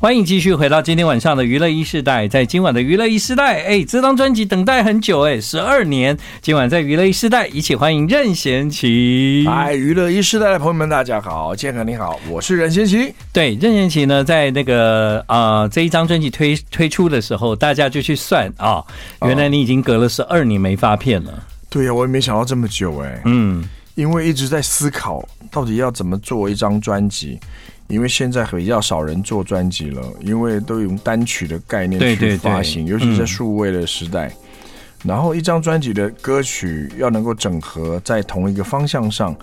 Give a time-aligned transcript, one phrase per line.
[0.00, 6.16] 欢迎继续回到今天晚上的娱乐一世代，在今晚的娱乐一世代，哎，这张专辑等待很久，哎，十二年。
[6.40, 9.44] 今晚在娱乐一世代，一起欢迎任贤齐。
[9.48, 13.12] 嗨，娱乐一世代的朋友们，大家好，健康你好，我是任贤齐。
[13.32, 18.86] 对，任贤齐呢，在那个啊、呃、这一张专辑推推出的时候，大家就去算啊、哦，
[19.26, 21.42] 原来你已经隔了十二年没发片了。
[21.68, 27.40] 对呀、啊，我也没想到这么久，哎，嗯，因为一直在思考到底要怎么做一张专辑。
[27.88, 34.28] 因为现在比较少人做专辑了，因为都用单曲的概念去发行，对对对，尤其在数位的时代。
[34.28, 39.34] 嗯、然后一张专辑的歌曲要能够整合在同一个方向上，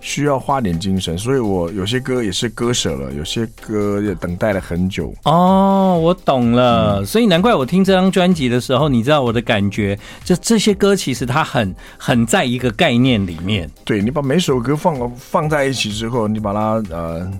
[0.00, 1.18] 需要花点精神。
[1.18, 5.12] 所以我有些歌也是割舍了，有些歌也等待了很久。
[5.24, 13.70] 哦，我懂了，嗯、所以难怪我听这张专辑的时候，你知道我的感觉，就这些歌其实它很很在一个概念里面。
[13.84, 17.30] 对，你把每首歌放放在一起之后，你把它呃。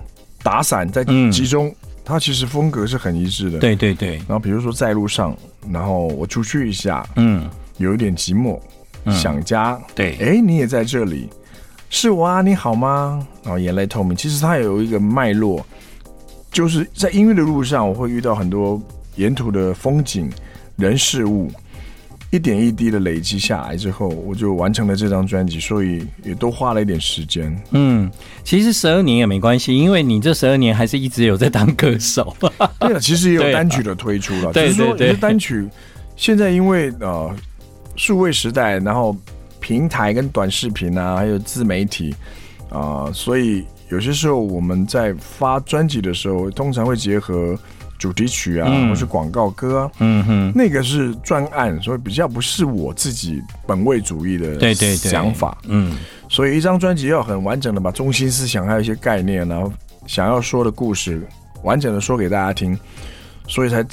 [0.43, 3.59] 打散在集中，嗯、它其实风格是很一致的。
[3.59, 4.17] 对对对。
[4.17, 5.35] 然后比如说在路上，
[5.71, 8.59] 然后我出去一下，嗯，有一点寂寞，
[9.05, 9.79] 嗯、想家。
[9.95, 11.29] 对，哎，你也在这里，
[11.89, 13.25] 是我啊，你好吗？
[13.41, 14.15] 然后眼泪透明。
[14.15, 15.65] 其实它有一个脉络，
[16.51, 18.81] 就是在音乐的路上，我会遇到很多
[19.15, 20.29] 沿途的风景、
[20.75, 21.49] 人事物。
[22.33, 27.55] 一点一滴的累积下来之后，我就完成了这张专辑，所以也都花了一点时间。
[27.69, 28.09] 嗯，
[28.43, 32.35] 其实十二年也没关系，因为你这十二年还是一直有在当歌手。
[32.79, 35.69] 对了， 其实也有单曲的推出了，只是说有些单曲
[36.15, 37.31] 现在因为呃
[37.95, 39.15] 数位时代，然后
[39.59, 42.15] 平台跟短视频啊，还有自媒体
[42.69, 47.55] 啊、呃，所以有些时候我们在发专辑的时候，通常会结合。
[47.99, 55.95] 主题曲啊，或是广告歌，嗯哼，那个是专案，所以比较不是我自己本位主义的对对想法，嗯，
[56.27, 59.71] 所以一张专辑要很完整的把中心思想还有一些概念，然后
[60.05, 61.25] 想要说的故事
[61.63, 62.77] 完整的说给大家听，
[63.47, 63.85] 所以才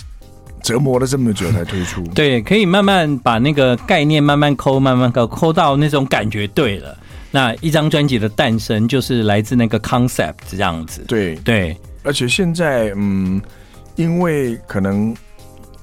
[0.61, 2.03] 折磨了这么久才推出。
[2.13, 6.99] 对，可以慢慢把那个概念慢慢抠，慢慢抠，抠到那种感觉对了。
[7.31, 11.05] 那一张专辑的诞生就是来自那个 concept 这样子。
[11.07, 13.41] 对对，而且现在嗯。
[14.01, 15.15] 因为可能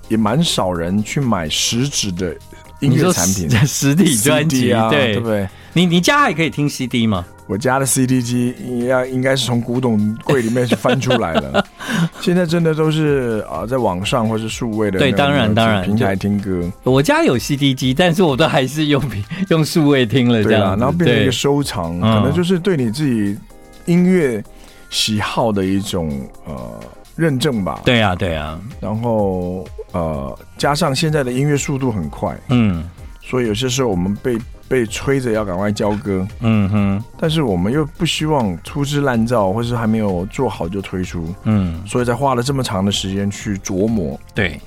[0.08, 2.36] 也蛮少人去买实质的
[2.80, 5.48] 音乐产品，实体 专辑啊，对，对不对？
[5.74, 7.24] 你你家还可以听 CD 吗？
[7.46, 8.56] 我家的 CD 机
[8.88, 11.64] 要应该是从古董柜里面是翻出来的。
[12.20, 16.70] 现在真的都是啊，在网上或是数位的，对，当然当然平台听歌。
[16.84, 19.02] 我家有 CD 机，但是我都还是用
[19.50, 23.38] 用数位听了这样，对啊，然后变成一个收藏，可能就是对你自己
[23.86, 24.44] 音乐
[24.90, 26.10] 喜好的一种
[26.46, 26.80] 呃。
[27.18, 32.88] 认证吧，对呀，对呀，然后呃，加上现在的音乐速度很快，嗯，
[33.22, 34.38] 所以有些时候我们被
[34.70, 44.60] 被催着要赶快交歌，嗯哼，但是我们又不希望粗制滥造，或是还没有做好就推出，嗯，所以才花了这么长的时间去琢磨，对。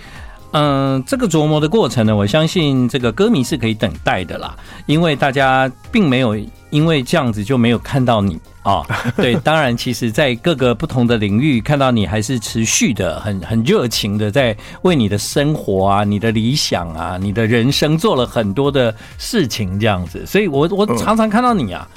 [0.52, 4.56] 嗯、呃，这个琢磨的过程呢，我相信这个歌迷是可以等待的啦，
[4.86, 6.36] 因为大家并没有
[6.70, 8.72] 因为这样子就没有看到你啊。
[8.72, 20.24] 哦、对， 当然，其实，在各个不同的领域看到你，还是持续的很很热情的在为你的生活啊、你的理想啊、你的人生做了很多的事情，这样子。
[20.26, 21.88] 所以我我常常看到你啊。
[21.94, 21.96] 嗯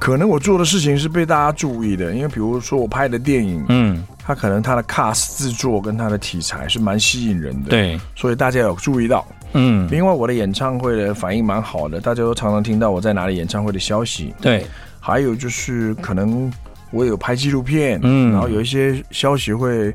[0.00, 9.86] 可能我做的事情是被大家注意的，因为比如说我拍的电影，嗯，它可能它的 cast 制作跟它的题材是蛮吸引人的，对，所以大家有注意到，嗯。
[9.90, 14.64] 另外我的演唱会的反应蛮好的，大家都常常听到我在哪里演唱会的消息，对。
[15.00, 16.52] 还有就是可能
[16.92, 19.92] 我有拍纪录片，嗯，然后有一些消息会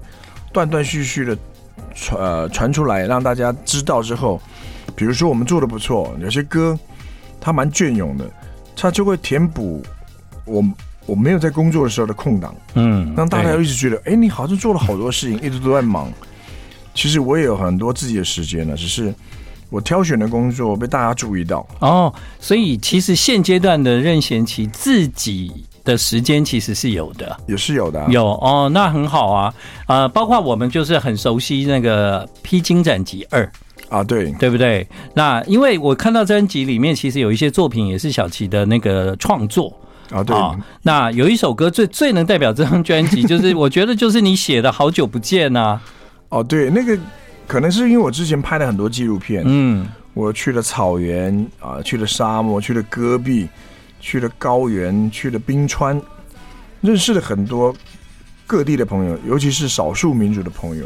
[0.52, 1.38] 断断续续的
[1.94, 4.42] 传呃传出来，让大家知道之后，
[4.96, 6.78] 比如说我们做的不错，有些歌
[7.40, 8.30] 它蛮隽永的，
[8.76, 9.82] 它就会填补。
[10.46, 10.64] 我
[11.06, 16.12] 我没有在工作的时候的空档，嗯，让大家一直觉得，哎、欸，你好像做了好多事情，一直都在忙。
[16.94, 19.14] 其实我也有很多自己的时间呢，只是
[19.70, 21.66] 我挑选的工作被大家注意到。
[21.80, 25.52] 哦，所以其实现阶段的任贤齐自己
[25.84, 29.54] 的时间其实是有的，也是有的、啊，有哦，那很好啊。
[29.88, 33.44] 呃，包括我们就是很熟悉那个《披荆斩棘二》
[33.95, 34.88] 啊，对，对不对？
[35.13, 39.72] 那因为我看到专辑里面其实有一些作品也是小齐的那个创作。
[40.12, 45.81] 啊，对、哦，那有一首歌最最能代表这张专辑，就是我觉得就是你写的《好久不见》呐。
[46.30, 46.95] 哦，对，那个
[47.47, 53.47] 可能是因为我之前拍了很多纪录片，嗯，我去了草原啊，去了沙漠，去了戈壁，
[54.00, 56.01] 去了高原，去了冰川，
[56.81, 57.75] 认识了很多
[58.45, 60.86] 各地的朋友，尤其是少数民族的朋友。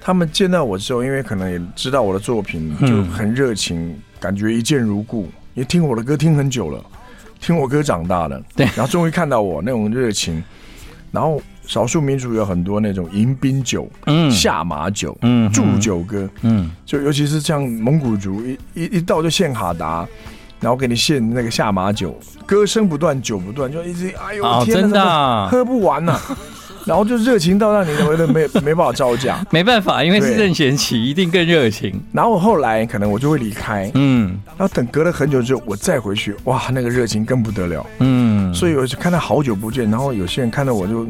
[0.00, 6.82] 他们见到我之后，因为可能也知道我的作品，就很热情，嗯、感觉一见如故，也听我的歌听很久了。
[7.38, 10.44] 听我歌长大的，对，然后终于看到我那种热情，
[11.10, 11.40] 然后
[11.70, 20.04] 少数民族有很多那种迎宾酒、嗯，下马酒、嗯，祝酒歌，嗯，就尤其是像蒙古族，一一一到就献哈达，
[20.58, 26.36] 然后给你献那个下马酒，歌声不断，酒不断，就一直哎呦，哦、天真的、啊、喝不完呐、啊。
[26.86, 28.92] 然后就热情到让你觉得没 没办法。
[28.92, 31.94] 招架，没办法，因为是任贤齐，一定更热情。
[32.10, 38.52] 然后我后来可能我就会离开，嗯，然后等隔了很久之后我再回去，哇，那个热情更不得了，嗯。
[38.52, 41.06] 所以我就看到好久不见，然后有些人看到我就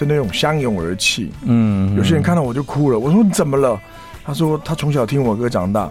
[0.00, 1.94] 就那种相拥而泣，嗯。
[1.94, 3.78] 有些人看到我就哭了，我说你怎么了？
[4.24, 5.90] 他说他从小听我歌长大，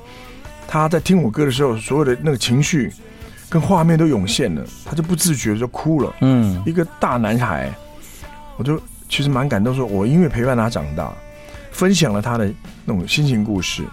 [0.67, 2.91] 他在听我歌的时候，所有的那个情绪
[3.49, 6.59] 跟画面都涌现了，他就不自觉就哭了，嗯。
[6.65, 7.71] 一个大男孩，
[8.57, 8.81] 我就。
[9.11, 11.11] 其实蛮感动，说我因为陪伴他长大，
[11.71, 12.47] 分享了他的
[12.85, 13.83] 那种心情故事，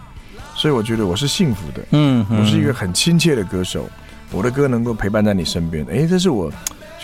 [0.55, 1.83] 所以我觉得我是幸福的。
[1.93, 3.89] 嗯，我是一个很亲切的歌手，
[4.31, 6.53] 我的歌能够陪伴在你身边，哎，这是我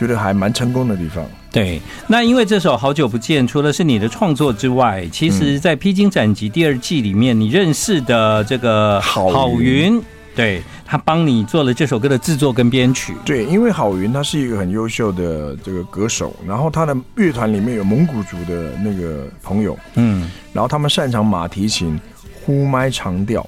[0.03, 1.25] 觉得还蛮成功的地方。
[1.53, 10.03] 对，那因为这首《好久不见》，除了是你的创作之外，其实在《披荆斩棘》第二季里面，你认识的这个郝云。
[10.35, 13.15] 对，他帮你做了这首歌的制作跟编曲。
[13.23, 22.01] 对，因为郝云他是一个很优秀的这个歌手，然后他的乐团里面有蒙古族的那个朋友，嗯，然后他们擅长马蹄琴、
[22.41, 23.47] 呼麦长调，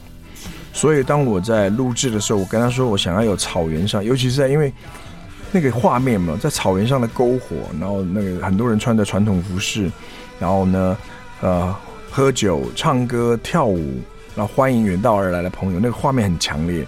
[0.74, 4.70] 所以当我在录制的时候，我跟他说我想要有草原上，尤其是在因为
[5.54, 9.90] 那个画面嘛，在草原上的篝火，然后那个很多人穿着传统服饰，
[10.38, 10.98] 然后呢，
[11.40, 11.74] 呃，
[12.10, 14.00] 喝酒、唱歌、跳舞。
[14.36, 16.84] 然后欢迎远道而来的朋友，那个画面很强烈，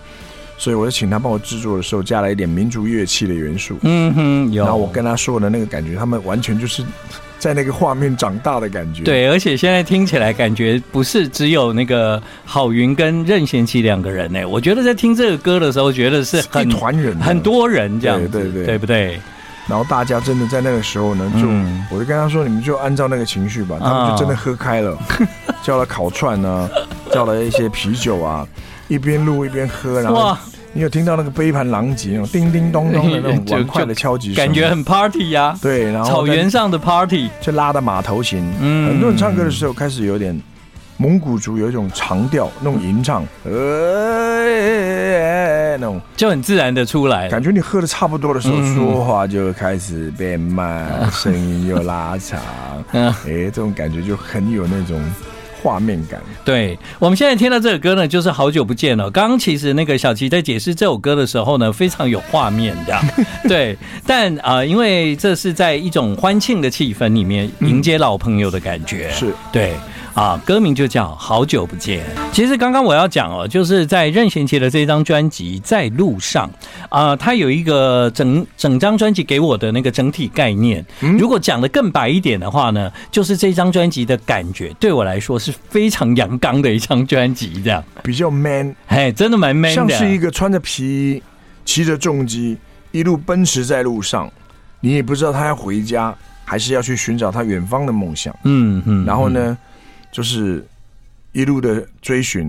[0.59, 3.79] 所以我就请他帮我制作的时候加了一点民族乐器的元素。
[3.83, 4.65] 嗯哼，有。
[4.65, 6.85] 然后我跟他说的那个感觉，他们完全就是
[7.39, 9.03] 在那个画面长大的感觉。
[9.03, 14.45] 对，而且现在听起来感觉不是只有那个郝云跟任贤齐两个人呢。
[14.47, 19.21] 我觉得在听这个歌的时候，觉得是很一团人，很多人这样子，对对对，对不对？
[19.69, 24.97] 然后大家真的在那个时候呢，就、嗯、我就跟他说，你们就按照那个情绪吧，他们就真的喝开了，
[25.63, 26.71] 叫了烤串呢。
[27.13, 28.47] 叫了一些啤酒啊，
[28.89, 30.37] 一边录一边喝，然后
[30.77, 35.59] 你有听到那个杯盘狼藉那种叮叮咚咚的那种 碗筷的敲击声，感觉很 party 呀、啊。
[35.63, 40.39] 对，然后草原上的 party 就拉的马头琴，嗯，很多人唱歌的时候开始有点
[40.99, 44.59] 蒙古族有一种长调那种吟唱，呃，
[45.79, 45.99] 那种。
[46.15, 52.39] 就很自然的出来，感觉你喝的差不多的时候，说话就开始变慢， 声音又拉长，
[52.93, 55.01] 哎，这种感觉就很有那种。
[55.67, 59.11] 画面感，对，我们现在听到这首歌呢，就是好久不见了。
[59.11, 62.97] 刚刚其实那个小齐在解释这首歌的时候呢，非常有画面的，
[63.49, 63.77] 对。
[64.07, 69.73] 但啊、呃，因为这是在一种欢庆的气氛里面迎接老朋友的感觉，是对。
[70.17, 72.03] 啊，歌名就叫《好久不见》。
[72.33, 76.51] 其实刚刚我要讲哦，就是在任贤齐的这张专辑《在路上》
[76.89, 80.83] 啊，他有一个整整张专辑给我的那个整体概念。
[81.19, 91.23] 如果讲的更白一点的话呢，就是这张专辑的感觉对我来说是非常阳刚的一张专辑，这样比较 man，嘿，真的蛮 man 的，像是一个穿着皮衣、
[91.67, 92.57] 骑着重机
[92.91, 94.33] 一路奔驰在路上，
[94.81, 96.17] 你也不知道他要回家
[96.47, 98.35] 还是要去寻找他远方的梦想。
[98.45, 99.59] 嗯嗯，然后呢？
[100.17, 100.67] 就是
[101.33, 102.45] 一路的追寻，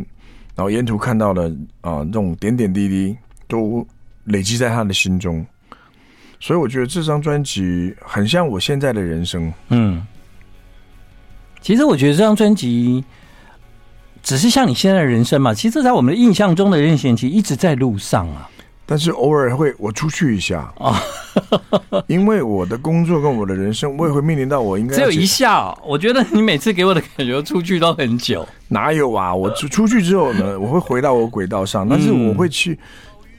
[0.56, 3.86] 然后沿途看到的啊，这种点点滴滴都
[4.24, 5.46] 累积在他的心中，
[6.40, 9.52] 所以我觉得这张专辑很像我现在的人生。
[9.68, 10.02] 嗯，
[11.60, 13.04] 其实我觉得这张专辑
[14.24, 15.54] 只是像你现在的人生嘛。
[15.54, 18.50] 其实，在我们的印象中的任贤齐一直在路上啊。
[18.90, 20.98] 但是偶尔会我出去一下啊，
[22.08, 25.78] 因为我的工作跟我的人生，我也会面临到我应该只有一下。
[25.86, 29.36] 我觉得你每次给我的感觉出去都很久，哪有啊？
[29.36, 32.80] 我出出去之后呢， 我会回到我轨道上，但是我会去，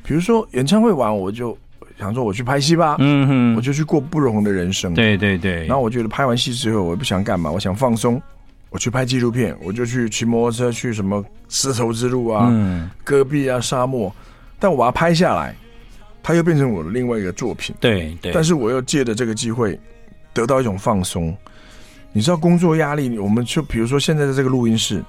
[0.03, 1.57] 比如说演唱会完，我就
[1.99, 5.65] 想说我去拍戏吧，嗯哼，我就去过不同的人生，对对对。
[5.65, 8.21] 然后我觉得拍完戏之后，我也不想干嘛，我想放松，
[8.69, 14.15] 我去拍纪录片，我就去骑摩托车去什么丝绸之路啊，嗯，戈壁啊，沙漠。
[14.59, 15.55] 但我把它拍下来，
[16.23, 17.75] 它又变成我的另外一个作品。
[17.81, 18.33] 对对。
[18.33, 19.79] 但是我又借着这个机会，
[20.33, 21.37] 得到一种放松。
[22.13, 25.05] 你知道工作压力，我们就比如说现在的这个录音室，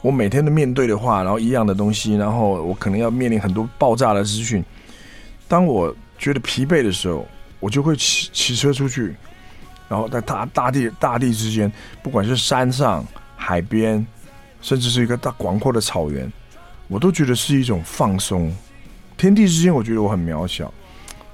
[0.00, 4.64] 我每天都面对的话，然后一样的东西，然后我可能要面临很多爆炸的资讯。
[5.46, 7.26] 当我觉得疲惫的时候，
[7.60, 9.14] 我就会骑骑车出去，
[9.88, 11.70] 然后在大大地大地之间，
[12.02, 14.04] 不管是山上、海边，
[14.60, 16.32] 甚至是一个大广阔的草原，
[16.88, 18.54] 我都觉得是一种放松。
[19.18, 20.72] 天地之间，我觉得我很渺小，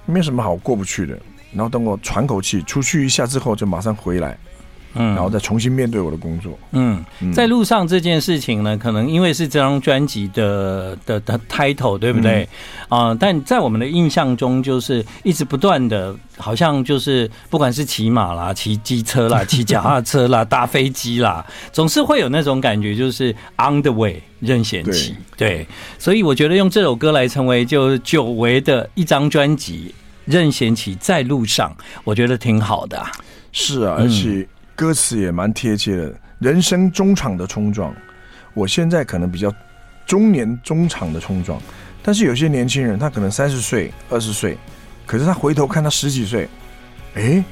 [0.07, 1.17] 没有什么好过不去的。
[1.53, 4.37] 然后等我喘口气，出去一下之后，就马上回来，
[4.95, 6.59] 嗯，然后再重新面对我的工作。
[6.73, 12.43] 嗯，在路上这件事情呢，可能因为是这张专辑的的的 title，对不对？
[12.89, 25.15] 啊、嗯呃，但在我们的印象中，就是一直不断的，好像就是不管是骑马啦、骑机车啦、骑脚踏车啦、搭飞机啦， 总是会有那种感觉，就是 on the way 任贤齐。
[25.37, 25.67] 对，
[25.99, 29.95] 所以我觉得用这首歌来成为就久违的一张专辑。
[30.27, 33.13] 任贤齐在路上，我觉得挺好的啊。
[33.53, 36.12] 是啊，而且歌词也蛮贴切的。
[36.40, 37.95] 人生中场的冲撞，
[38.52, 39.52] 我现在可能比较
[40.04, 41.59] 中年中场的冲撞，
[42.02, 44.59] 但是有些年轻人他可能三十岁、二十岁，
[45.07, 46.49] 可是他回头看他十几岁，
[47.14, 47.43] 哎，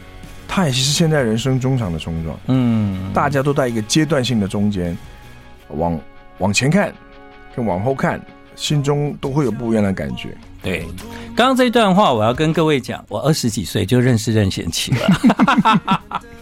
[0.46, 2.38] 他也是现在人生中场的冲撞。
[2.48, 4.96] 嗯，大家都在一个阶段性的中间，
[5.68, 5.98] 往
[6.38, 6.92] 往前看
[7.56, 8.20] 跟往后看，
[8.56, 10.36] 心中都会有不一样的感觉。
[10.62, 10.84] 对，
[11.34, 16.20] 刚刚这一段话，我要跟各位讲，我二十几岁就认识任贤齐了。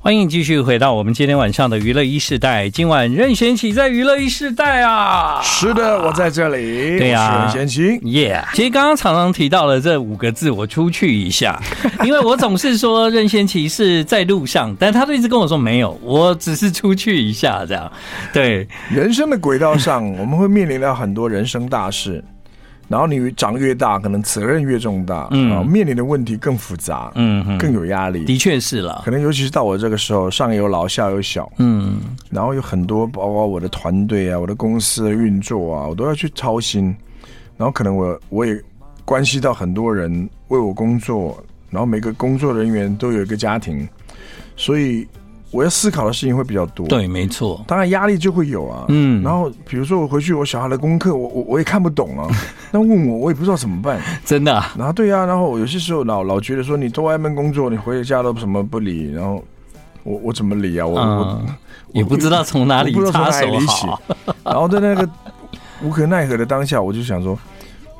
[0.00, 2.68] 欢迎继续回到我们今天晚上的娱乐一世代。
[2.68, 5.40] 今晚任贤齐在娱乐一世代啊！
[5.40, 6.98] 是的，我在这里。
[6.98, 8.00] 对呀、啊，任贤齐。
[8.10, 8.44] 耶！
[8.54, 11.62] 其实刚刚常常提到了这五个字，我出去一下，
[12.04, 17.92] 因为我总是说任贤齐是在路上，但他都一直跟我说没有，我只是出去一下这样。
[18.32, 22.24] 对，人生的轨道上，我们会面临到很多人生大事。
[22.92, 28.26] 然后你长越大，可能责任越重大，嗯，面临的问题更复杂，嗯，更有压力。
[28.26, 36.94] 的确是了，可能尤其是到我这个时候，上有老，下有小，嗯，然后有很多，包括我的团队啊，我的公司的运作啊，我都要去操心。
[37.56, 38.60] 然后可能我我也
[39.06, 43.88] 关系到很多人为我工作，然后每个工作人员都有一个家庭，
[44.54, 45.08] 所以。
[45.52, 48.86] 我要思考的事情会比较多，对，没错，当然压力就会有啊。
[48.88, 52.26] 嗯，然后比如说我回去，我小孩的功课，我我我也看不懂啊。
[52.72, 54.72] 那问我，我也不知道怎么办，真的、啊。
[54.78, 59.44] 然后对啊，然后有些时候老老觉得说你都外面工作，你回家都什么不理，然后
[60.04, 60.86] 我我怎么理啊？
[60.86, 61.44] 我、嗯、我
[61.92, 63.86] 也不知道从哪里插手起。
[64.42, 65.06] 然后在那个
[65.82, 67.38] 无可奈何的当下，我就想说，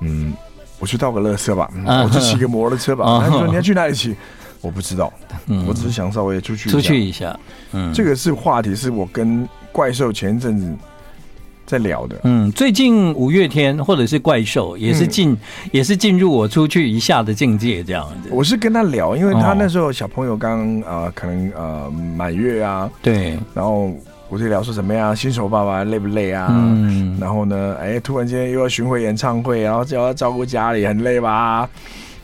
[0.01, 0.33] 嗯，
[0.79, 3.05] 我去倒个垃圾吧，嗯、我去骑个摩托车吧。
[3.21, 4.17] 他、嗯、说你要去哪里骑？
[4.63, 5.13] 我不知道，
[5.49, 7.39] 嗯，我只是想稍微出去出去一下，
[7.73, 10.73] 嗯，这个是话题，是我跟怪兽前一阵子
[11.67, 15.39] 在聊的，嗯，最近五月天或者是怪兽也是进、嗯、
[15.73, 18.29] 也是进入我出去一下的境界这样子。
[18.31, 23.91] 我是跟他聊，因为他那时候小朋友刚啊、呃，可能呃满月啊，对，然后
[24.29, 26.49] 我就聊说怎么样，新手爸爸累不累啊？
[26.51, 31.69] 嗯，然后呢，哎，突然间又要巡回演唱会，然后就要照顾家里，很累吧？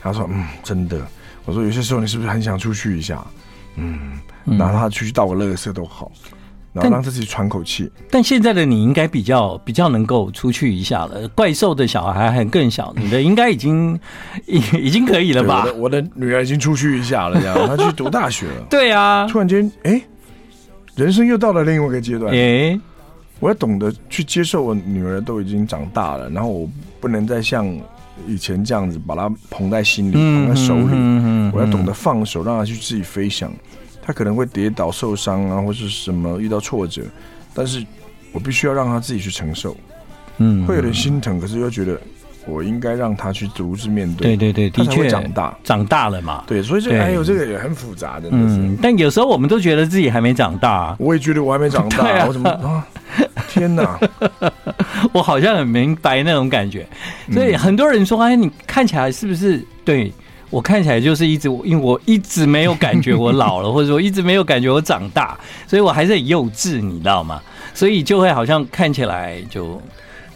[0.00, 1.00] 他说，嗯，真的。
[1.48, 3.24] 我说有些时候你是不是很想出去一下？
[3.76, 4.18] 嗯，
[4.58, 6.12] 然后他出去倒个垃圾都好，
[6.74, 7.90] 然后让自己喘口气。
[8.10, 11.26] 但现在的你应该比较比较能够出去一下了。
[11.28, 13.98] 怪兽的小孩还更小，你的应该已经
[14.44, 15.62] 已 已经可以了吧？
[15.62, 18.66] 我的，我的女儿已经出去一下了，这样她去读大学了。
[18.68, 20.02] 对啊，突然间，哎，
[20.96, 22.30] 人生又到了另外一个阶段。
[22.34, 22.78] 哎，
[23.40, 26.68] 我要懂得去接受我女儿都已经长大了，然后我
[27.00, 27.66] 不能再像。
[28.26, 33.50] 以前这样子把它捧在心里，捧在手里，嗯、我要懂得放手，让他去自己飞翔。
[34.02, 37.02] 他可能会跌倒受伤啊，或是什么遇到挫折，
[37.52, 37.84] 但是
[38.32, 39.76] 我必须要让他自己去承受。
[40.38, 42.00] 嗯，会有点心疼，可是又觉得
[42.46, 44.36] 我应该让他去独自面对。
[44.36, 46.44] 对对对，的确长大，长大了嘛。
[46.46, 48.28] 对，所以这个还有这个也很复杂的。
[48.32, 50.96] 嗯，但有时候我们都觉得自己还没长大。
[50.98, 52.86] 我也觉得我还没长大， 啊、我怎么啊？
[53.48, 53.98] 天哪！
[55.12, 56.86] 我好像很明白那种感觉，
[57.32, 60.12] 所以很多人说：“哎，你看起来是不是？”对，
[60.50, 67.40] 我看起来就是一直，因为我一直没有感觉我老了，或者说一直没有感觉我长大， 所以我还是很幼稚，你知道吗？
[67.74, 69.80] 所以就会好像看起来就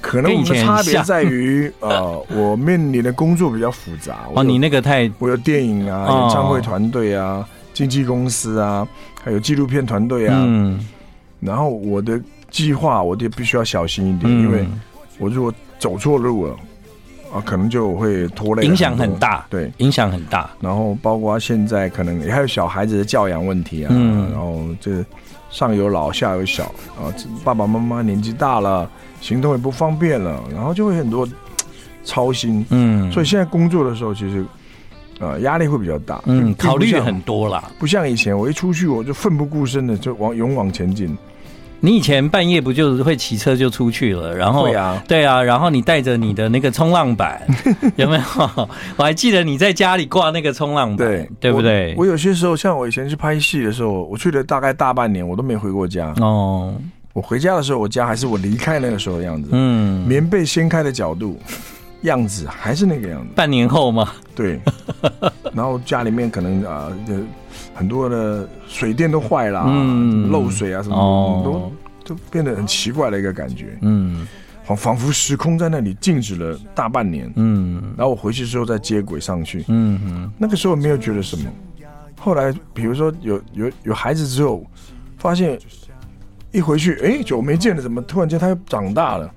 [0.00, 4.20] 可能我们的差别在于，呃，我面临的工作比较复杂。
[4.34, 8.86] 哦，你那个太，我有电影啊，演唱会团队啊，经纪公司啊，
[9.22, 10.78] 还有纪录片团队啊，嗯，
[11.40, 12.20] 然后我的。
[12.52, 14.64] 计划我就必须要小心一点，嗯、因为
[15.18, 16.54] 我如果走错路了
[17.34, 19.46] 啊，可能就会拖累，影响很大。
[19.48, 20.50] 对，影响很大。
[20.60, 25.04] 然后包括现在可能也还有小孩子的教养问题啊，嗯、然后这
[25.50, 26.64] 上有老下有小
[27.00, 27.08] 啊，
[27.42, 28.88] 爸爸妈妈年纪大了，
[29.22, 31.26] 行动也不方便了，然后就会很多
[32.04, 32.64] 操心。
[32.68, 34.44] 嗯，所以现在工作的时候，其实
[35.20, 41.16] 呃压力会比较大，嗯，考虑很多了，不像以前，我一出去我就奋不顾身的就往勇往前进。
[41.84, 47.42] 你以前半夜不就是会骑车就出去了，然后对啊，对啊，然后你带着你的那个冲浪板，
[47.96, 48.22] 有没有？
[48.96, 51.92] 我还记得你在家里挂那个冲浪板，对，对不对？
[51.96, 56.14] 我，我有些时候，像我以前去拍戏的时候，我去了大概大半年，我都没回过家。
[56.20, 56.72] 哦，
[57.12, 59.48] 我回家的时候，我家还是我离开那个时候的样子。
[59.50, 61.36] 嗯，棉被掀开的角度，
[62.02, 63.28] 样子还是那个样子。
[63.34, 64.12] 半年后嘛？
[64.36, 64.60] 对。
[65.52, 67.20] 然后家里面可能啊，呃、
[67.74, 71.70] 很多的水电都坏了，嗯，漏水啊什么，哦、
[72.04, 73.76] 都都变得很奇怪的一个感觉。
[73.82, 74.26] 嗯，
[74.64, 77.32] 仿仿佛时空在那里静止了大半年。
[77.36, 79.64] 嗯，然后我回去之后再接轨上去。
[79.68, 81.50] 嗯嗯，那个时候没有觉得什么。
[82.18, 84.64] 后来比如说有有有孩子之后，
[85.18, 85.58] 发现
[86.50, 89.32] 一回去，哎，久没见了，怎么突然间他又长大了？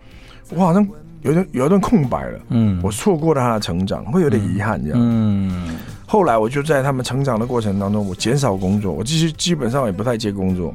[0.49, 0.87] 我好像。
[1.21, 4.99] 有点有一段空白了，嗯，我错过了他的成长，会有点遗憾这样。
[5.01, 10.71] 嗯，后来我就在他们成长的过程当中，我减少工作，我其实基本上也不太接工作，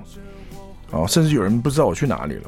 [0.90, 2.42] 哦，甚至有人不知道我去哪里了。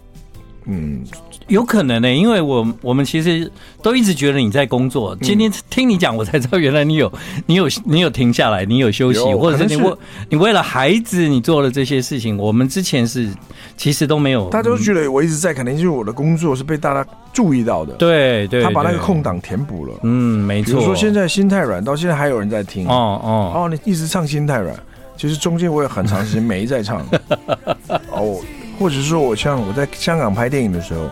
[0.65, 1.03] 嗯，
[1.49, 3.51] 有可能呢、欸，因为我我们其实
[3.83, 5.17] 都一直觉得你在工作。
[5.17, 7.13] 今天听你讲，我才知道原来你有
[7.47, 9.93] 你有你有停下来，你有休息，或者是你为
[10.29, 12.39] 你为了孩子你做了这些事情。
[12.39, 13.29] 我们之前是
[13.77, 17.95] 其实都没有，大家都觉得我一直在，肯定就是我的工作是被大家注意到的。
[17.95, 19.95] 对对，他把那个空档填补了。
[20.05, 20.75] 嗯，没错。
[20.75, 22.87] 比如说现在心太软，到现在还有人在听。
[22.87, 24.77] 哦哦哦，你一直唱心太软，
[25.17, 27.07] 其实中间我有很长时间没在唱。
[28.11, 28.41] 哦。
[28.79, 31.09] 或者是说我像我在香港拍电影的时候，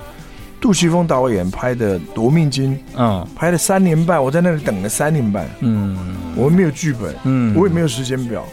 [0.60, 8.44] 杜琪峰导演拍的《夺命金》，嗯，拍了三年半，我在那里等了三年半，嗯，我们没有剧本，嗯，我也没有时间表，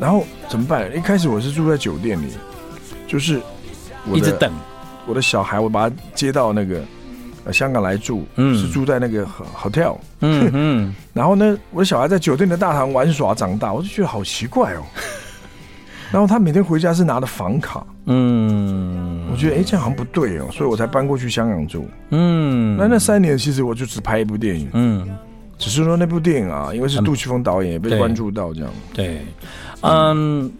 [0.00, 0.96] 然后怎么办？
[0.96, 2.28] 一开始我是住在酒店里，
[3.06, 3.40] 就是
[4.14, 4.50] 一直等
[5.04, 6.80] 我的小孩，我把他接到那个
[7.44, 14.82] 呃香港来住，嗯，是住在那个 hotel，嗯嗯， 然后呢，我的小孩在酒店的大堂玩耍长大，我就觉得好奇怪哦。
[16.12, 25.08] 然后他每天回家是拿的房卡，嗯，我觉得哎，这样好像不对哦，所以我才搬过去香港住，嗯，那那三年其实我就只拍一部电影，嗯，
[25.56, 29.22] 只是说那部电影啊，因为是杜琪峰导演也被关注到这样，对，
[29.80, 30.52] 嗯，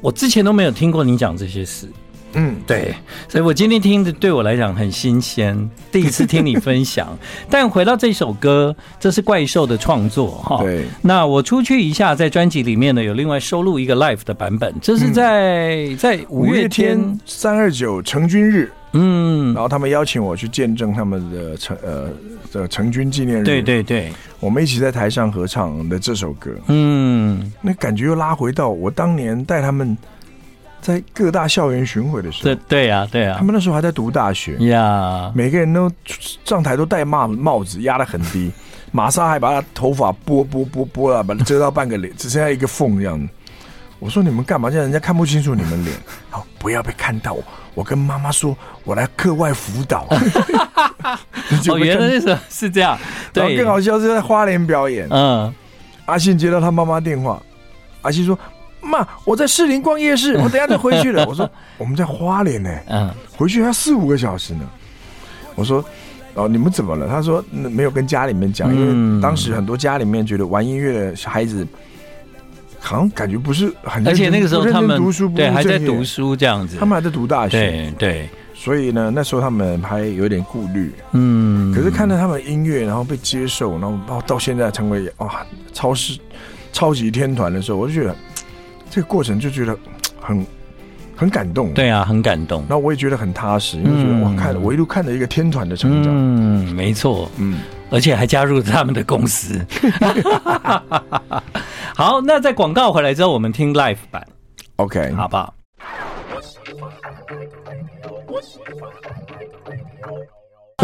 [0.00, 1.88] 我之前都没有听过你讲这些事。
[2.38, 2.94] 嗯，对，
[3.28, 7.08] 所以我今天听的对我来讲很新鲜，第一次听你分享。
[7.50, 10.62] 但回到这首歌，这是怪兽的创作哈。
[10.62, 22.08] 对，那我出去一下，在专辑里面呢有另外收录一个 live 的版本，这是在、嗯、在五月天三二九成军日，嗯，然后他们邀请我去见证他们的成呃
[22.52, 23.44] 的成军纪念日。
[23.44, 29.98] 对对对，我们一起在台上合唱的这首歌，嗯，那感觉又拉回到我当年带他们。
[30.80, 35.90] 在各大校园巡回的时候，对对呀，对呀，他们那时候还在读大学呀，每个人都
[36.44, 38.50] 上台都戴帽帽子，压得很低，
[38.92, 43.28] 玛莎还把他头发拨拨拨拨了，把它遮到半个脸，只剩下一个缝这样子。
[43.98, 44.70] 我说你们干嘛？
[44.70, 45.96] 这样人家看不清楚你们脸。
[46.30, 47.36] 好，不要被看到。
[47.74, 50.06] 我跟妈妈说，我来课外辅导。
[51.68, 52.96] 哦，原来那时候是这样。
[53.32, 55.08] 对，更好笑是在花莲表演。
[55.10, 55.52] 嗯，
[56.06, 57.42] 阿信接到他妈妈电话，
[58.02, 58.38] 阿信说。
[58.88, 61.24] 妈，我在士林逛夜市，我等下就回去了。
[61.28, 64.68] 我说我们在花莲呢，嗯，回去还要四五个小时呢。
[65.54, 65.84] 我说
[66.34, 67.08] 哦，你们怎么了？
[67.08, 68.80] 他说没有跟家里面讲，因
[69.16, 71.66] 为当时很多家里面觉得玩音乐的小孩子
[72.78, 86.16] 好像感觉不是很，而且那个时候他们读书对还在读书这样子，他们还在读大学，对对，所以呢那时候他们还有点顾虑，嗯，可是看到他们音乐然后被接受，然后到到现在成为哇超市
[86.72, 88.14] 超级天团的时候，我就觉得。
[88.90, 89.76] 这个过程就觉得
[90.20, 90.46] 很
[91.16, 92.64] 很感动，对啊，很感动。
[92.68, 99.64] 那我也觉得很踏实，因为觉得我看了我一路看着一个天团的成长，嗯，没错，嗯，而且还加入了他们的公司。
[101.96, 104.24] 好，那在广告回来之后，我们听 live 版
[104.76, 105.54] ，OK，好不好？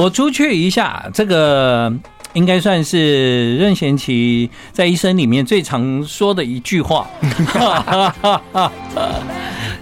[0.00, 1.92] 我出去一下，这个。
[2.34, 7.08] 应该算是任贤齐在一生里面最常说的一句话，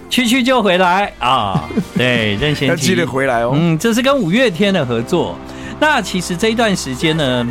[0.09, 1.67] 去去就回来啊！
[1.97, 3.51] 对，任贤齐记得回来哦。
[3.53, 5.37] 嗯，这是跟五月天的合作。
[5.79, 7.45] 那其实这一段时间呢，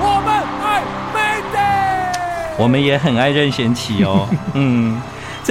[0.00, 0.82] 我们爱
[1.14, 4.28] Mayday，我们也很爱任贤齐哦。
[4.54, 5.00] 嗯。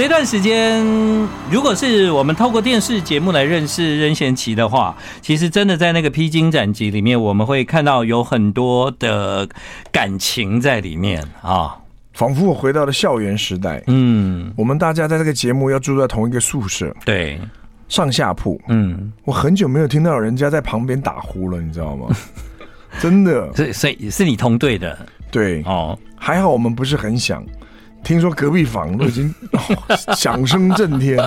[0.00, 0.82] 这段时间，
[1.50, 9.46] 如果是我们透过电视节目来认识任贤齐的话，其实真的在那个披荆斩棘里面，我们会看到有很多的
[9.92, 11.76] 感情在里面啊，
[12.14, 13.82] 仿佛我回到了校园时代。
[13.88, 17.38] 嗯，我们大家在这个节目要住在同一个宿舍，对，
[17.90, 18.58] 上下铺。
[18.68, 22.08] 嗯，我很久没有听到人家在旁边打呼了，你知道吗？
[23.00, 24.98] 真的，所以所以是你同队的，
[25.30, 25.62] 对。
[25.66, 27.44] 哦，还好我们不是很响。
[28.02, 29.32] 听说隔壁房都已经
[30.16, 31.18] 响声震天，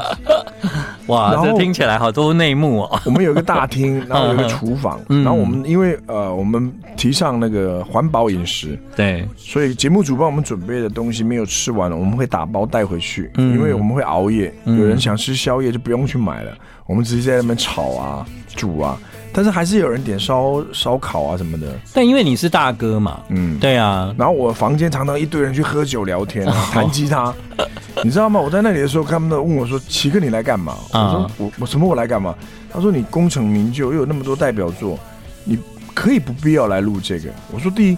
[1.08, 1.36] 哇！
[1.44, 3.02] 这听起来好多内幕哦。
[3.06, 16.52] 我们有一个大厅，然后有一个厨房， 然后我们因为呃，我们提倡那个环保饮食，对，所以节目组帮我们准备的东西没有吃完了，我们会打包带回去，因为我们会熬夜，有人想吃宵夜就不用去买了，
[16.86, 19.00] 我们直接在那边炒啊、煮啊。
[19.34, 21.68] 但是还是有人点烧烧烤啊什么的。
[21.92, 24.14] 但因为你是大哥嘛，嗯，对啊。
[24.18, 27.34] 然后我房间常常一堆人去喝酒聊天、啊，弹吉他，
[28.04, 28.40] 你知道吗？
[28.40, 31.88] 我在那里的时候，他们都问我说：“奇哥，你来干嘛？”我说：“我我什么？
[31.88, 32.36] 我来干嘛？”
[32.72, 34.98] 他说：“你功成名就，又有那么多代表作，
[35.44, 35.58] 你
[35.94, 37.98] 可以不必要来录这个。”我说：“第一，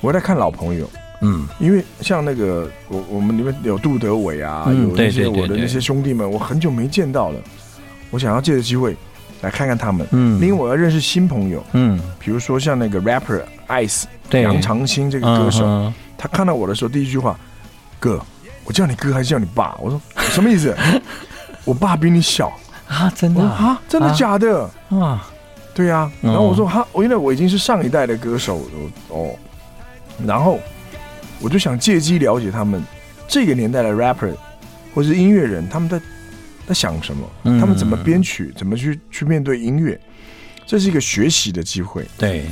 [0.00, 0.88] 我在看老朋友。”
[1.20, 7.40] 嗯，因为像那个我我们里面有杜德伟啊，嗯、有那些我的那些兄弟们，我很久没见到了，
[8.10, 8.96] 我想要借着机会
[9.40, 10.06] 来看看他们。
[10.12, 11.62] 嗯，另外我要认识新朋友。
[11.72, 17.38] 嗯，比如说像那个 rapper Ice，杨长青这个歌手，嗯、他看到我的时候第一句话，
[17.98, 18.20] 哥，
[18.64, 19.76] 我叫你哥还是叫你爸？
[19.80, 20.76] 我说什么意思？
[21.64, 22.52] 我爸比你小
[22.88, 23.12] 啊？
[23.14, 23.80] 真的啊？
[23.88, 24.70] 真的假的？
[24.90, 25.26] 啊？
[25.74, 26.12] 对呀、啊。
[26.20, 28.62] 然后我说哈，我因为我已经是上一代的歌手
[29.08, 29.30] 哦，
[30.26, 30.58] 然后。
[31.40, 32.82] 我就想借机了解他们
[33.28, 34.34] 这个年代的 rapper
[34.92, 36.00] 或是音乐人，他们在
[36.68, 37.26] 在想什么，
[37.58, 39.98] 他们怎么编曲，怎么去去面对音乐，
[40.66, 42.04] 这是一个学习的机会。
[42.18, 42.44] 对，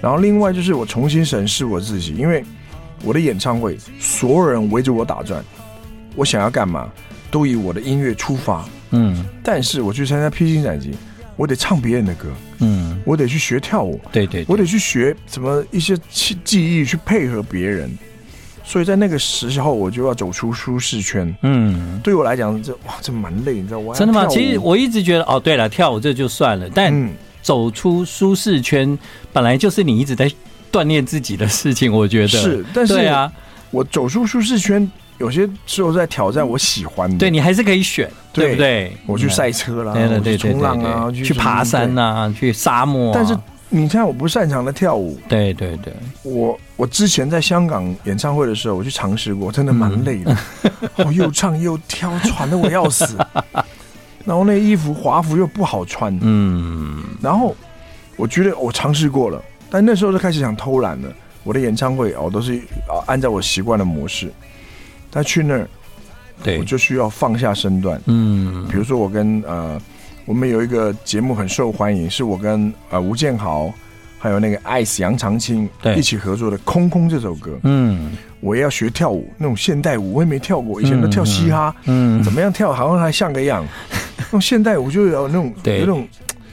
[0.00, 2.44] 然后另外就是我重新审视我自己，因为
[3.02, 5.44] 我的演唱会，所有人围着我打转，
[6.14, 6.88] 我想要干嘛，
[7.32, 8.64] 都以我的音乐出发。
[8.90, 10.92] 嗯，但是我去参加披荆斩棘，
[11.34, 12.28] 我得唱别人的歌。
[12.60, 14.00] 嗯，我得去学跳舞。
[14.12, 17.90] 对对，我得去学什么一些技技艺去配合别人。
[18.64, 21.32] 所以在那个时候，我就要走出舒适圈。
[21.42, 23.94] 嗯，对我来讲，这哇，这蛮累，你知道吗？
[23.94, 24.26] 真的吗？
[24.26, 27.10] 其实我一直觉得，哦，对了，跳舞这就算了，但
[27.42, 28.98] 走出舒适圈
[29.32, 30.30] 本来就是你一直在
[30.72, 31.92] 锻炼自己的事情。
[31.92, 33.30] 我觉得是，但是啊，
[33.70, 37.18] 我走出舒适圈，有些时候在挑战我喜欢的。
[37.18, 38.96] 对，你还是可以选，对不对？
[39.06, 43.12] 我去赛车啦，对对对，冲浪啊，去爬山啊，去沙漠。
[43.14, 43.36] 但是。
[43.70, 45.18] 你看，我不擅长的跳舞。
[45.28, 50.36] 对对对，我我之前在香港演唱会的时候，我去尝试过，真的蛮累的。
[50.96, 53.16] 我、嗯、又唱又跳，喘的我要死。
[54.24, 56.16] 然后那衣服华服又不好穿。
[56.22, 57.02] 嗯。
[57.20, 57.56] 然后
[58.16, 61.12] 我觉得我尝试过了，但那时候就开始想偷懒了。
[61.42, 62.54] 我的演唱会哦，都是
[62.86, 64.32] 啊按照我习惯的模式。
[65.10, 65.68] 但去那儿，
[66.42, 68.00] 对，我就需要放下身段。
[68.06, 68.66] 嗯。
[68.68, 69.80] 比如说我跟呃。
[70.26, 73.72] 我们有一个节目很受欢迎，是我跟呃吴建豪，
[74.18, 77.58] 还有那个 Ice 杨长青一起合作的《空空》这首歌。
[77.64, 83.66] 嗯，我也要学跳舞，那种现代舞我也没跳过，以前都跳嘻哈，嗯，怎么样跳好像还像个样。
[84.16, 86.08] 那种现代舞就有那种有那种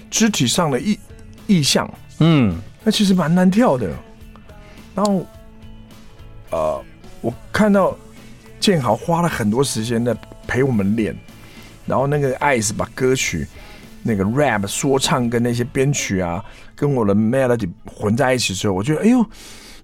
[0.09, 0.99] 肢体上的意
[1.47, 3.89] 意象，嗯，那其实蛮难跳的。
[4.93, 5.25] 然后，
[6.49, 6.83] 呃，
[7.21, 7.97] 我看到
[8.59, 10.13] 建豪花了很多时间在
[10.45, 11.15] 陪我们练。
[11.87, 13.45] 然后那个艾斯把歌曲
[14.03, 16.43] 那个 rap 说唱跟那些编曲啊，
[16.75, 19.25] 跟我的 melody 混在一起之后，我觉得哎呦，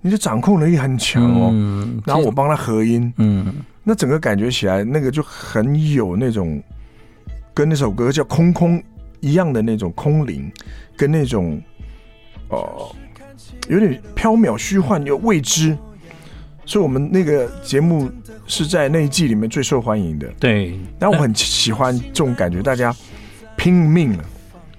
[0.01, 1.49] 你的掌控能力很强哦。
[1.53, 3.53] 嗯、然后我帮他合音，嗯，
[3.84, 6.62] 那整个感觉起来那个就很有那种
[7.53, 8.77] 跟那首歌叫《空空》
[9.19, 10.51] 一样的那种空灵，
[10.95, 11.62] 跟那种
[12.49, 12.95] 哦、呃、
[13.69, 15.77] 有点飘渺虚幻又未知。
[16.65, 18.12] 所以我们那个节目
[18.45, 20.27] 是在那一季里面最受欢迎的。
[20.38, 22.93] 对，然后我很喜欢这种感觉，大家
[23.58, 24.24] 拼命了，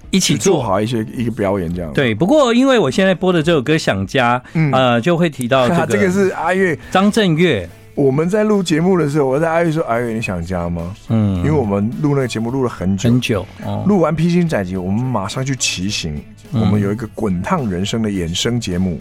[0.09, 1.93] 一起做，做好一些一个表演这样。
[1.93, 7.69] 对，不过因为我现在播的这首歌《想家》，嗯，呃，就会提到这个，这个是阿月张震岳。
[7.95, 16.19] 我们在录节目的时候，我在阿月说：“阿月，你想家吗？”嗯，因为我们录那个节目录了很久很久，哦，录完《披荆斩棘》，我们马上去骑行。
[16.51, 18.99] 我们有一个滚烫人生的衍生节目，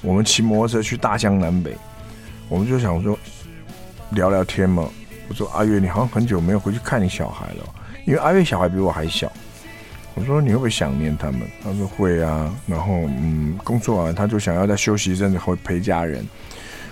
[0.00, 1.74] 我们骑摩托车去大江南北。
[2.48, 3.18] 我们就想说
[4.10, 4.86] 聊聊天嘛。
[5.26, 7.64] 我说阿月，你好像很久没有回去看你小孩了，
[8.06, 9.30] 因为阿月小孩比我还小。
[10.14, 11.40] 我说你会不会想念他们？
[11.62, 12.54] 他说会啊。
[12.66, 16.24] 然后嗯，工作完他就想要再休息一阵子，会陪家人。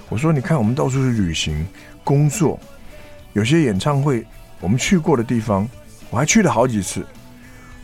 [0.08, 1.66] 我说你看，我们到处去旅行、
[2.02, 2.58] 工作，
[3.32, 4.24] 有些演唱会
[4.60, 5.68] 我们去过的地方，
[6.10, 7.04] 我还去了好几次，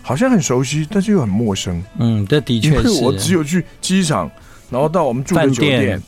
[0.02, 1.82] 好像很熟悉，但是又很陌生。
[1.98, 3.04] 嗯，这的确是。
[3.04, 4.30] 我只有去机场，
[4.70, 6.00] 然后到我们住的酒店。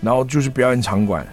[0.00, 1.26] 然后就是表演场馆，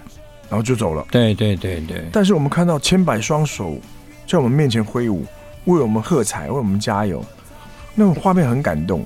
[0.49, 1.05] 然后就走了。
[1.11, 2.03] 对对对对。
[2.11, 3.79] 但是我们看到千百双手
[4.27, 5.25] 在我们面前挥舞，
[5.65, 7.23] 为我们喝彩，为我们加油，
[7.93, 9.05] 那种画面很感动，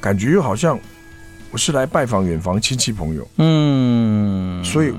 [0.00, 0.78] 感觉又好像
[1.50, 3.28] 我是来拜访远房亲戚朋友。
[3.38, 4.62] 嗯。
[4.64, 4.92] 所以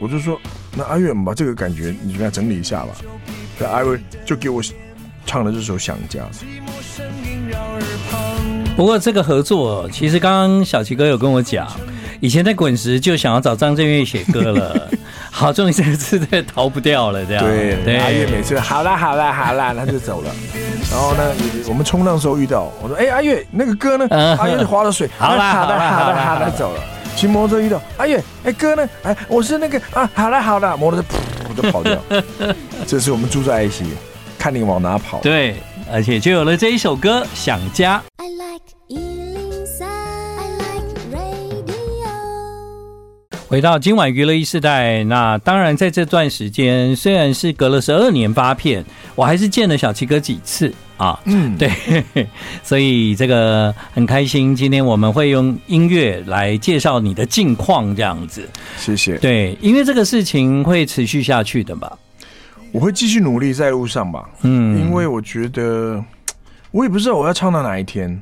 [0.00, 0.38] 我就说，
[0.76, 2.88] 那阿月，我们把这个感觉你给他整理一下吧。
[3.58, 4.62] 那阿月就给我
[5.26, 6.20] 唱了这首《想家》。
[8.76, 11.68] 不过这个合作，其实刚刚小齐哥有跟我讲。
[12.20, 14.90] 以前在滚石就想要找张震岳写歌了，
[15.30, 17.44] 好，终于这次这逃不掉了，这样。
[17.44, 20.30] 对，对阿月每次好啦好啦好啦，他就走了。
[20.90, 21.32] 然后呢，
[21.68, 24.06] 我们冲浪的时候遇到，我说：“哎、欸，阿月那个歌呢？”
[24.38, 26.80] 阿月就划了水，好啦好啦好啦好啦，走了。
[27.14, 28.88] 骑摩托车遇到阿月，哎、欸、歌呢？
[29.02, 31.96] 哎，我是那个啊，好啦好啦，摩托车噗就跑掉。
[32.86, 33.84] 这是我们住在一起，
[34.38, 35.18] 看你往哪跑。
[35.18, 35.56] 对，
[35.92, 38.02] 而且就有了这一首歌《想家》。
[43.48, 48.84] 回到今晚娱乐一时代，那当然在这段时间，虽然是隔了十二年发片，
[49.14, 51.18] 我还是见了小齐哥几次啊。
[51.24, 51.70] 嗯， 对，
[52.62, 54.54] 所以这个很开心。
[54.54, 58.46] 今天我们会用音乐来介绍你的近况，这样子。
[58.76, 59.16] 谢谢。
[59.16, 61.90] 对，因为这个事情会持续下去的吧？
[62.70, 64.28] 我会继续努力在路上吧。
[64.42, 66.04] 嗯，因为我觉得
[66.70, 68.20] 我也不知道我要唱到哪一天，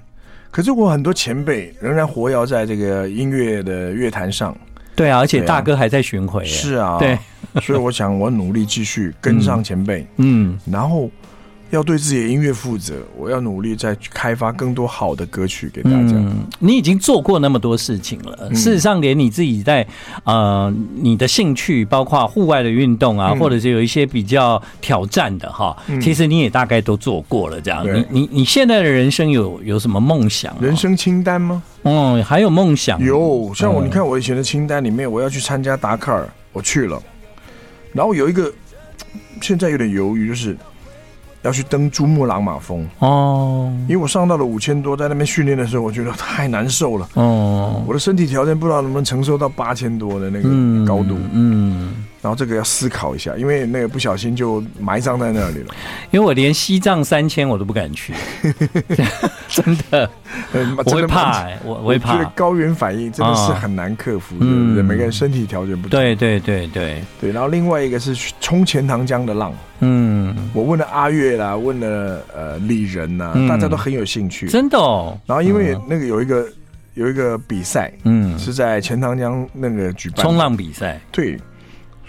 [0.53, 4.57] 可是我很多前辈仍然活跃在这个音乐的乐坛上。
[4.97, 6.45] 对啊，而且大哥还在巡回。
[6.45, 7.17] 是啊，对，
[7.61, 11.11] 所以我想我努力继续跟上前辈，嗯，然后
[11.70, 16.12] 要对自己的音乐负责，我要努力再开发更多好的歌曲给大家。
[16.14, 19.87] 嗯，你已经做过那么多事情了，嗯，事实上，连你自己在
[20.24, 27.61] 呃你的兴趣，包括户外的运动啊，嗯，或者是有一些比较挑战的哈，嗯，其实你也大概都做过了。
[27.61, 30.57] 这样，你你你现在的人生有有什么梦想？
[30.61, 31.62] 人生清单吗？
[31.83, 33.02] 嗯，还有梦想？
[33.02, 37.02] 有，像我，你看我以前的清单里面，我要去参加达喀尔，我去了。
[37.92, 38.52] 然后有一个，
[39.40, 40.57] 现在有点犹豫，就是
[41.47, 42.87] 要去登珠穆朗玛峰。
[42.99, 47.09] 哦，因为我上到了五千多，在那边训练的时候，我觉得太难受了。
[47.15, 50.49] 哦，我的身体条件不知道能不能承受到八千多的那个
[50.85, 51.81] 高度，嗯。
[51.89, 51.95] 嗯
[52.27, 55.73] 然后这个要思考一下，因为那个不小心就埋葬在那里了。
[56.11, 58.12] 因为我连西藏三千我都不敢去，
[59.49, 60.11] 真的，
[60.77, 62.15] 我会怕、欸，我我会怕。
[62.15, 64.83] 我觉得高原反应真的是很难克服的，对不对？
[64.83, 65.91] 每个人身体条件不同。
[65.91, 67.31] 对对对对对。
[67.31, 75.17] 然后另外一个是冲钱塘江的浪，嗯，我问了阿月啦，问了呃李仁呐，大家都很有兴趣，真的哦。
[75.27, 76.45] 然后因为那个有一个
[76.95, 81.39] 有一个比赛，嗯，是在钱塘江那个举办冲浪比赛，对。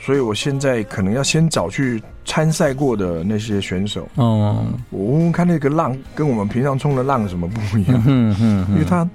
[0.07, 8.01] 所以，我现在可能要先找去参赛过的那些选手，哦，我问问看那个浪跟我们平常冲的浪有什么不一样？
[8.07, 9.05] 嗯嗯，因为它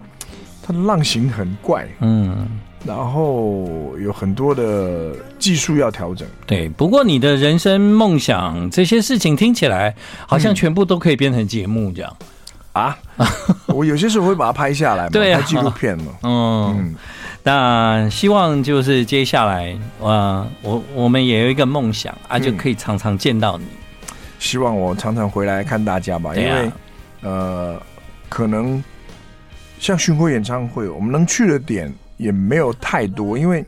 [0.63, 2.47] 它的浪型很怪，嗯，
[2.85, 6.29] 然后有很多的技术要调整。
[6.47, 9.95] 对，不过你的人生梦想这些事情听起来
[10.27, 12.15] 好像全部都可以变成节目这样
[12.75, 12.99] 啊？
[13.69, 16.13] 我有些时候会把它拍下来， 对，拍纪录片嘛。
[16.23, 16.95] 嗯。
[17.45, 23.65] 那希望就是接下来，呃，我我们也有一个梦想啊，就可以常常见到你。
[24.39, 26.71] 希望我常常回来看大家吧，因为
[27.23, 27.81] 呃，
[28.29, 28.83] 可能
[29.81, 33.65] 像巡回演唱会，我们能去的点也没有太多，因为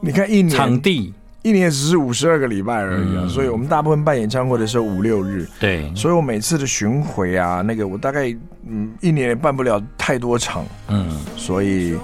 [0.00, 1.14] 你看一年场地。
[1.42, 8.34] 一年只是五十二个礼拜而已啊，所以我们大部分办演唱会的时候五六日，对，所以我每次的巡回啊，那个我大概
[8.66, 11.96] 嗯一年也办不了太多场，嗯，所以。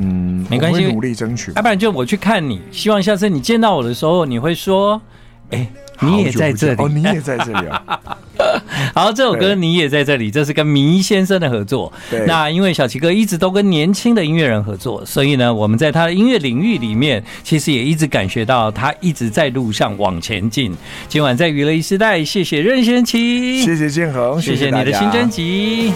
[0.00, 1.52] 嗯，没关系，努力争取。
[1.56, 5.00] 要不然就我去看你，希望下次你见到我的时候，你会说
[5.50, 7.82] ：“哎、欸，你也在这里哦，你也在这里啊。
[8.94, 11.92] ”好，这首歌你也在这里，这是跟迷先生的合作。
[12.26, 20.72] 那因为小齐哥一直都跟年轻的音乐人合作，所以呢，我们在他的音乐领域里面，其实也一直感觉到他一直在路上往前进。
[21.08, 25.86] 今晚在娱乐一时代，谢谢任贤齐，谢谢建恒，谢谢你的新专辑。